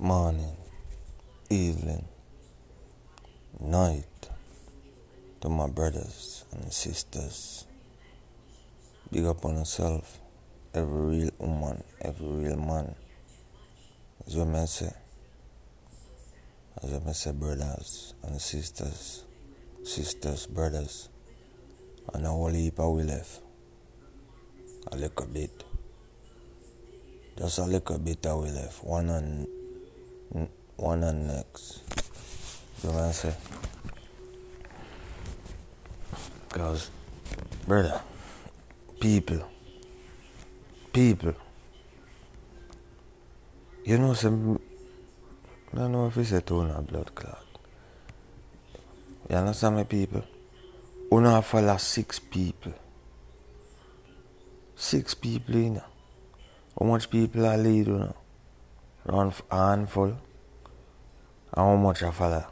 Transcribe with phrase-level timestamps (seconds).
[0.00, 0.56] morning,
[1.50, 2.02] evening,
[3.60, 4.30] night
[5.42, 7.66] to my brothers and sisters.
[9.12, 10.18] Big up on yourself,
[10.72, 12.94] every real woman, every real man.
[14.26, 14.90] As what I say,
[16.82, 19.24] as what I say, brothers and sisters,
[19.84, 21.10] sisters, brothers,
[22.14, 23.42] and a whole heap of we left.
[24.92, 25.62] A little bit.
[27.36, 28.82] Just a little bit of we left.
[28.82, 29.46] One and
[30.76, 31.82] one and next.
[32.82, 33.34] You know what I say?
[36.48, 36.90] Because,
[37.66, 38.00] brother,
[38.98, 39.44] people,
[40.92, 41.34] people,
[43.84, 44.58] you know some,
[45.72, 47.44] I don't know if it's a tone or blood clot.
[49.28, 50.24] You understand me, people?
[51.12, 52.72] You know, follow six people.
[54.74, 55.84] Six people, you know.
[56.78, 58.16] How much people are lead, you know?
[59.10, 60.16] Around a handful.
[61.56, 62.46] How much I follow?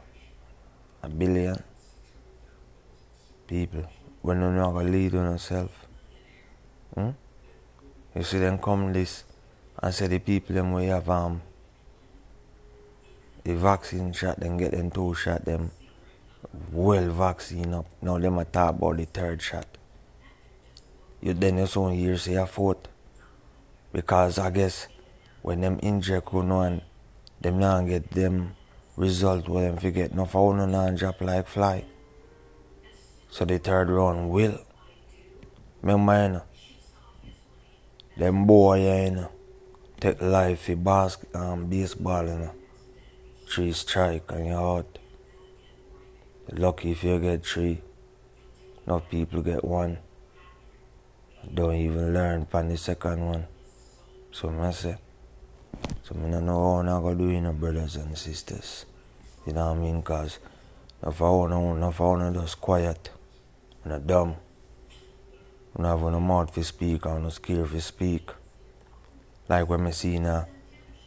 [1.01, 1.63] A billion
[3.47, 3.85] people.
[4.21, 5.87] When you not gonna lead on yourself.
[6.93, 7.11] Hmm?
[8.13, 9.23] You see them come this
[9.81, 11.41] and say the people them we have um
[13.45, 15.71] the vaccine shot them get them two shot them
[16.73, 17.85] well vaccine up.
[18.01, 19.77] Now them a talk about the third shot.
[21.21, 22.89] You then you soon hear say a fourth.
[23.93, 24.89] Because I guess
[25.41, 26.81] when them inject you know and
[27.41, 28.55] them not get them
[28.99, 31.85] result where them forget no no not drop like fly.
[33.29, 34.59] So the third round will.
[35.81, 36.43] Remember you know,
[38.17, 39.31] them boy you know,
[39.99, 42.55] take life for basket um, baseball you know.
[43.49, 44.99] Three strike and you're out.
[46.51, 47.81] Lucky if you get three.
[48.85, 49.99] Enough people get one.
[51.53, 53.47] Don't even learn from the second one.
[54.31, 54.97] So I say.
[56.09, 58.85] So I don't know how I'm going to do you know, brothers and sisters.
[59.45, 59.99] You know what I mean?
[59.99, 60.39] Because
[61.05, 63.11] if I want to, if I want to just quiet
[63.83, 64.35] and a dumb.
[65.77, 68.31] I have no mouth to speak and no scared to speak.
[69.47, 70.47] Like when I see now,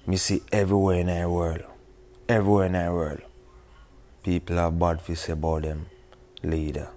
[0.06, 1.65] me see everywhere in the world,
[2.28, 3.22] everywhere in the world,
[4.22, 5.87] people are bad to say about them
[6.44, 6.88] leader.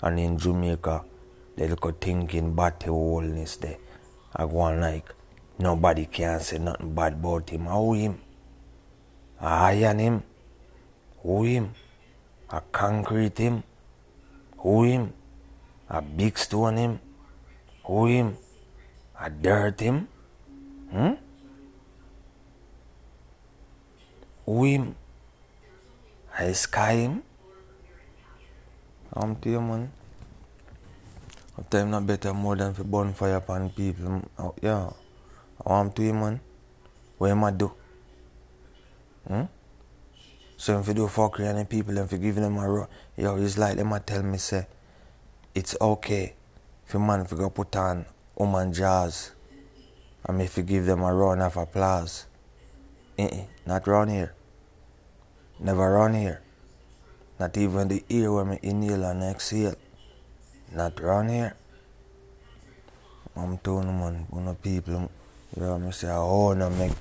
[0.00, 1.04] And in Jamaica,
[1.56, 3.78] they look at thinking bad to wholeness there.
[4.34, 5.12] I go on like,
[5.58, 7.66] nobody can say nothing bad about him.
[7.66, 8.20] How him?
[9.40, 10.22] I iron him.
[11.22, 11.74] Who him?
[12.50, 13.62] I concrete him.
[14.58, 15.12] Who him?
[15.88, 17.00] A big stone him?
[17.84, 18.36] Who him?
[19.20, 20.08] A dirt him?
[20.90, 21.12] Hmm?
[24.46, 24.94] Who him?
[26.38, 27.22] I sky him?
[29.12, 29.90] I'm to you, man.
[31.58, 34.22] I him not better more than for bonfire upon people.
[34.38, 34.90] Oh, yeah.
[35.66, 36.40] I'm to you, man.
[37.18, 37.72] What am I do?
[39.26, 39.42] Hmm?
[40.56, 43.36] So if you do fuckery and the people and for giving them a run, yo,
[43.36, 44.66] it's like them a tell me say,
[45.54, 46.34] it's okay
[46.84, 49.32] for man to go put on woman jazz
[50.24, 52.26] and if you give them a round of applause.
[53.18, 54.34] Uh-uh, not round here.
[55.58, 56.40] Never round here.
[57.38, 59.74] Not even the ear when me inhale and exhale.
[60.72, 61.56] Not round here.
[63.36, 65.10] I'm telling you, man, when people,
[65.56, 66.92] you know, me say, I wanna make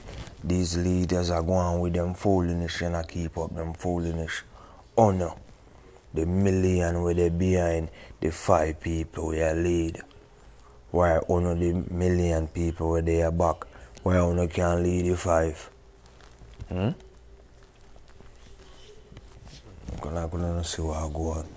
[0.44, 4.44] these leaders are going with them foolishness and I keep up them foolishness.
[4.98, 5.38] Oh no.
[6.14, 7.90] The million where they behind
[8.22, 10.02] the five people we are lead.
[10.92, 13.66] Why only the million people where they are back?
[14.04, 15.70] Why only can lead the five?
[16.70, 16.92] Hmm?
[20.04, 21.48] I'm gonna see what I go on.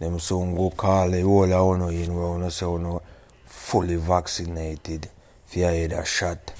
[0.00, 3.00] Them soon go call the whole of uno in where uno say uno
[3.46, 5.08] fully vaccinated
[5.56, 6.52] if had a shot.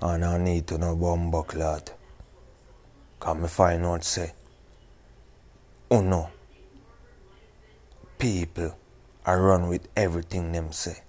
[0.00, 1.92] And I need to know bomb clot.
[3.20, 4.32] Cause me find out say
[5.90, 6.30] uno
[8.18, 8.76] people
[9.24, 11.02] are run with everything them say.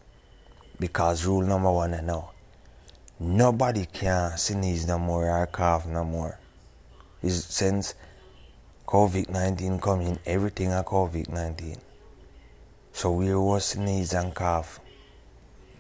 [0.80, 2.32] Because rule number one I know.
[3.20, 6.40] Nobody can sneeze no more or cough no more.
[7.22, 7.96] Is since
[8.88, 11.78] COVID nineteen coming, everything a COVID nineteen.
[12.94, 14.80] So we was sneeze and cough.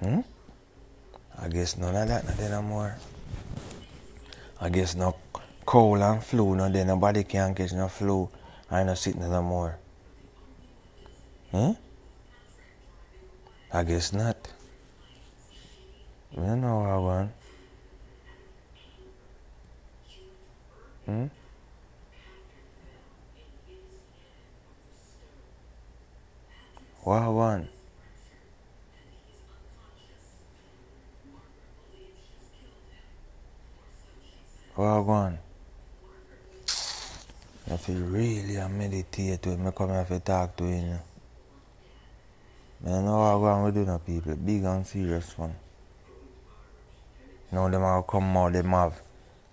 [0.01, 0.21] Hmm?
[1.41, 2.95] I guess none of that not no more.
[4.59, 5.15] I guess no
[5.65, 8.29] cold and flu no then nobody can catch no flu.
[8.69, 9.77] I no sick no more.
[11.51, 11.71] Hmm?
[13.71, 14.35] I guess not.
[16.35, 17.33] You know how one.
[21.05, 21.27] Hmm?
[27.05, 27.69] Wow one.
[34.79, 35.37] On?
[37.67, 40.71] If you really meditate with me, come here to talk to you.
[40.71, 40.99] you know.
[42.85, 44.37] I know on with you people.
[44.37, 45.53] Big and serious one.
[47.51, 49.01] Now them have come out, them have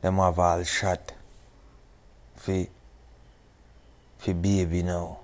[0.00, 1.12] them have all shot
[2.36, 2.64] for
[4.18, 5.18] for baby now.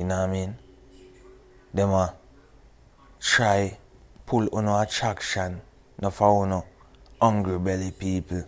[0.00, 0.56] You know what I mean?
[1.72, 2.12] Them a
[3.20, 3.78] try
[4.26, 5.60] pull on attraction
[6.00, 6.64] no for no
[7.20, 8.44] hungry belly people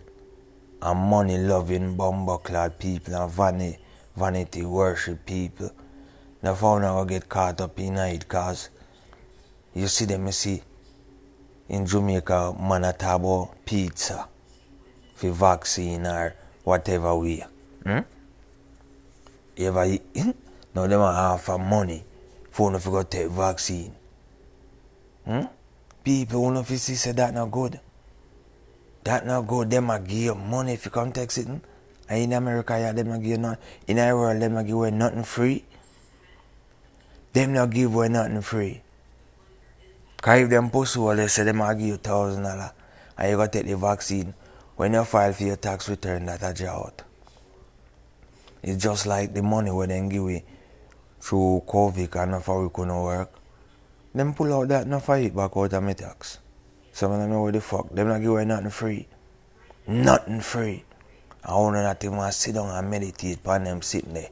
[0.81, 3.77] and money loving bumbo clad people and vanity,
[4.15, 5.71] vanity worship people.
[6.43, 8.69] No for no get caught up in it cause
[9.73, 10.61] you see them you see
[11.69, 14.27] in Jamaica man a talk pizza
[15.15, 17.43] for vaccine or whatever way.
[17.83, 17.99] Hmm?
[19.55, 20.03] You ever eat?
[20.75, 22.03] Now them a offer money
[22.51, 23.95] for no go take vaccine.
[25.25, 25.45] Hmm?
[26.03, 27.79] People wanna fi see say that not good.
[29.07, 31.47] That not go, Them a give you money if you come take it.
[31.47, 31.61] And
[32.09, 33.63] in America, yeah, them not give you nothing.
[33.87, 35.63] In our world, them not give away nothing free.
[37.31, 38.81] Them not give away nothing free.
[40.21, 42.73] Cause if them pussy well, they say them a give you thousand dollar
[43.17, 44.33] and you gotta take the vaccine.
[44.75, 47.01] When you file for your tax return, that a draw out.
[48.61, 50.41] It's just like the money when they give you
[51.21, 53.31] through COVID and for we couldn't work.
[54.13, 56.39] Them pull out that not for it back out of my tax.
[56.97, 57.91] Some of them know where the fuck.
[57.91, 59.07] Them not give away nothing free.
[59.85, 60.83] Nothing free.
[61.45, 64.31] I wanna not even sit down and meditate upon them sitting there.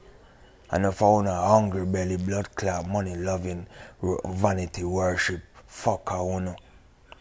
[0.71, 3.67] And if I want a hungry belly, blood clot, money loving,
[4.01, 6.55] vanity worship, fuck I wanna.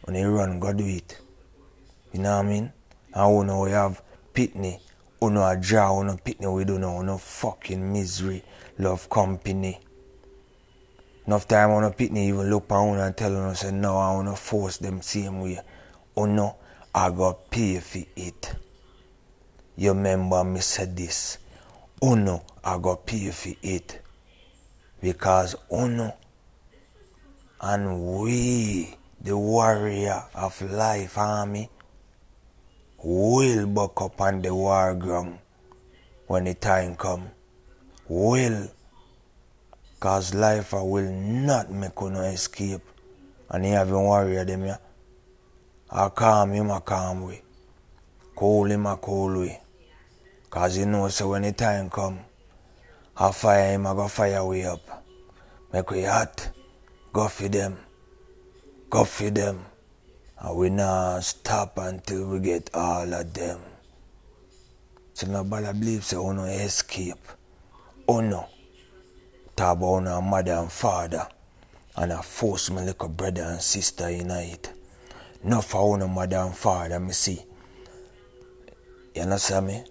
[0.05, 1.21] When they run, go do it.
[2.15, 2.73] You know what I mean?
[3.13, 4.01] I wanna we have
[4.33, 4.81] pitney.
[5.21, 8.43] Uno a draw, uno pitney we do know, uno fucking misery,
[8.79, 9.79] love company.
[11.27, 14.77] Enough time uno pitney even look on and tell uno say no, I wanna force
[14.77, 15.59] them same way.
[16.17, 16.57] Uno, oh,
[16.95, 18.55] I got pay for it.
[19.77, 21.39] You remember me said this.
[22.03, 24.03] Oh, uno, I got pay for it.
[25.01, 26.15] Because oh, Uno
[27.61, 31.71] and we, the warrior of life army,
[33.03, 35.39] will buck up on the war ground
[36.27, 37.31] when the time come.
[38.09, 38.69] Will.
[40.05, 42.83] Cause life will not make no escape.
[43.49, 44.77] And you have a warrior them yeah.
[45.91, 47.41] I calm him a calm way.
[48.37, 49.63] Cool him a cool way.
[50.51, 52.19] Cause you know so when the time come,
[53.17, 55.07] I fire him, I go fire way up.
[55.73, 56.51] Make we hot.
[57.11, 57.79] Go for them.
[58.91, 59.65] Go for them.
[60.39, 63.59] And we not stop until we get all of them.
[65.15, 67.27] So nobody believe say uno escape.
[68.07, 68.51] Uno.
[69.57, 71.29] Talk about uno mother and father.
[71.97, 74.73] And I force my little brother and sister unite.
[75.45, 77.41] Not for uno mother and father, me see.
[79.15, 79.85] You understand me?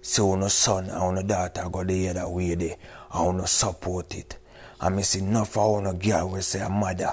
[0.00, 2.76] See uno son and uno daughter go there that way there.
[3.12, 4.38] And uno support it.
[4.80, 7.12] I me see not for uno girl we say a mother.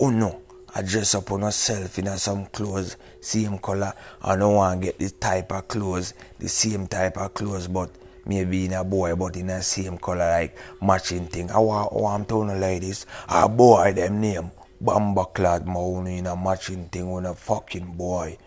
[0.00, 0.40] Oh no,
[0.74, 3.92] I dress up on yourself in some clothes, same color.
[4.22, 7.90] I don't want to get this type of clothes, the same type of clothes, but
[8.30, 11.50] maybe in a boy, but in the same color, like matching thing.
[11.50, 13.04] I want, I want to know like this.
[13.28, 18.38] A boy, them name, Bamba Clad Maunu in a matching thing with a fucking boy.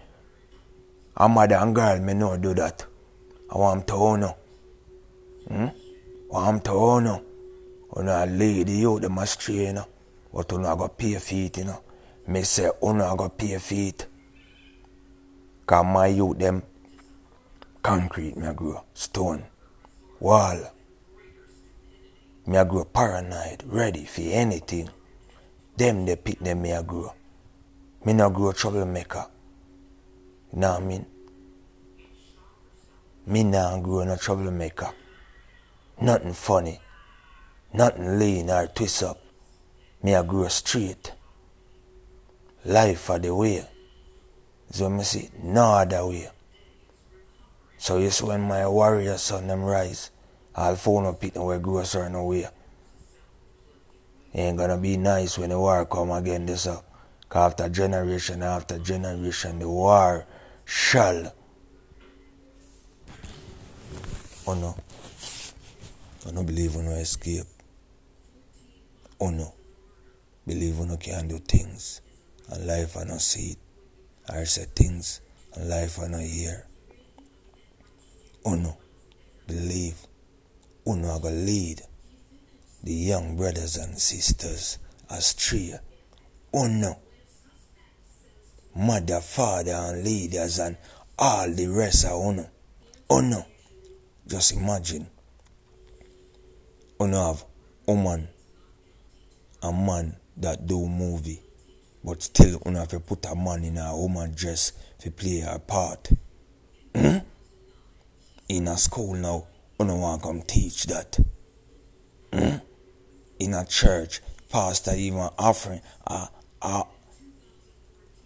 [1.17, 2.85] A mother and girl may not do that.
[3.51, 4.35] I want to know.
[5.49, 5.67] Hmm?
[6.33, 7.21] I want to know.
[7.89, 9.87] When a lady, you, stray, you know.
[10.33, 11.83] But you know, I got pay feet, you know.
[12.27, 14.07] Me say, uno I go pay feet.
[15.65, 16.63] Cause my youth them
[17.83, 19.43] concrete me grow, stone,
[20.23, 20.71] wall.
[22.47, 24.89] Me I grow paranoid, ready for anything.
[25.75, 27.13] Them they pick them me I grow.
[28.05, 29.25] Me not grow troublemaker.
[30.53, 31.05] You know what I mean?
[33.25, 34.91] Me not grow no troublemaker.
[35.99, 36.79] Nothing funny.
[37.73, 39.19] Nothing lean or twist up.
[40.01, 41.11] Me I grow straight
[42.63, 43.67] life for the way.
[44.71, 46.29] So me see no other way.
[47.77, 50.09] So you see when my warrior son them rise,
[50.55, 52.47] I'll phone up we grow a certain way.
[54.33, 56.85] It ain't gonna be nice when the war come again this up.
[57.29, 60.25] Cause after generation after generation the war
[60.65, 61.33] shall
[64.45, 64.75] Oh no.
[66.27, 67.45] I don't believe in no escape.
[69.19, 69.53] Oh no.
[70.45, 72.01] Believe in no can do things
[72.49, 73.57] and life I no see it.
[74.29, 75.21] I say things
[75.55, 76.67] and life I no hear.
[78.45, 78.77] Oh no.
[79.47, 79.95] believe.
[80.85, 81.81] Uno I go lead
[82.83, 84.77] the young brothers and sisters
[85.09, 85.73] astray.
[86.53, 86.97] Uno,
[88.75, 90.77] mother, father and leaders and
[91.17, 92.49] all the rest of uno.
[93.09, 93.45] Uno.
[94.27, 95.07] Just imagine.
[96.99, 97.45] Uno have
[97.87, 98.27] woman
[99.61, 101.41] and man that do movie.
[102.03, 105.59] But still uno have to put a man in a woman dress to play a
[105.59, 106.09] part.
[106.93, 107.19] Hmm?
[108.49, 109.47] In a school now,
[109.83, 111.19] uno want come teach that.
[112.31, 112.57] Hmm?
[113.39, 116.29] In a church, pastor even offering a,
[116.61, 116.83] a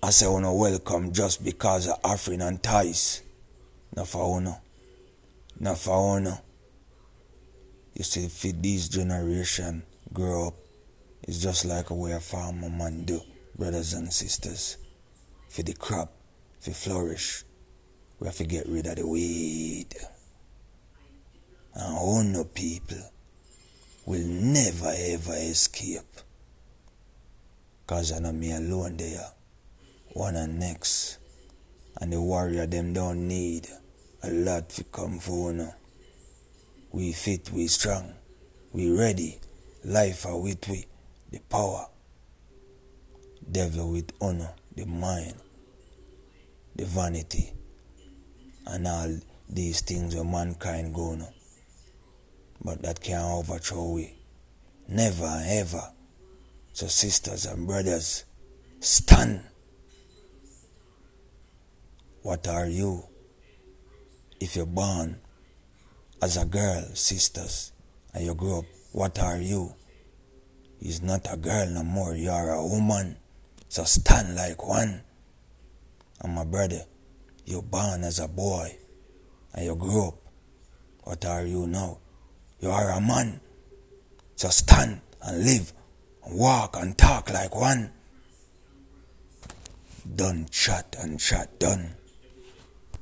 [0.04, 3.24] I say uno welcome just because of offering and tithes.
[3.96, 4.62] Not for uno.
[5.60, 6.38] Not for uno.
[7.96, 9.82] You see, fit this generation
[10.14, 10.54] grow up,
[11.24, 13.20] it's just like a way a farmer man do,
[13.58, 14.78] brothers and sisters.
[15.50, 16.14] For the crop,
[16.60, 17.44] for flourish,
[18.20, 19.96] we have to get rid of the weed.
[21.80, 23.12] And uno people
[24.06, 26.02] will never ever escape.
[27.86, 29.32] Cause I me alone there
[30.18, 31.20] one and next.
[32.02, 33.68] And the warrior them don't need
[34.24, 35.76] a lot to come for now.
[36.92, 38.14] We fit, we strong,
[38.72, 39.40] we ready.
[39.86, 40.86] Life are with we,
[41.32, 41.86] the power.
[43.50, 45.36] Devil with honor, the mind,
[46.76, 47.54] the vanity,
[48.66, 51.30] and all these things where mankind go now.
[52.64, 54.14] But that can't overthrow we.
[54.88, 55.92] Never ever.
[56.74, 58.26] So sisters and brothers,
[58.80, 59.42] stand.
[62.22, 63.04] What are you?
[64.40, 65.20] If you're born
[66.22, 67.72] as a girl, sisters,
[68.14, 69.74] and you grow up, what are you?
[70.80, 73.18] You're not a girl no more, you are a woman.
[73.70, 75.02] So stand like one.
[76.22, 76.82] And my brother,
[77.46, 78.78] you're born as a boy,
[79.54, 80.16] and you grow up.
[81.04, 82.00] What are you now?
[82.60, 83.40] You are a man.
[84.36, 85.74] So stand and live,
[86.26, 87.92] and walk and talk like one.
[90.16, 91.96] Done chat and chat done.